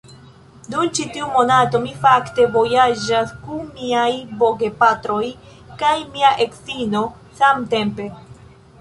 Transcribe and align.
Dum 0.75 0.85
ĉi 0.99 1.03
tiu 1.17 1.27
monato, 1.35 1.81
mi 1.83 1.91
fakte 2.05 2.47
vojaĝas 2.55 3.35
kun 3.45 3.69
miaj 3.77 4.09
bogepatroj 4.41 5.21
kaj 5.85 5.95
mia 6.17 6.37
edzino 6.49 7.09
samtempe 7.45 8.13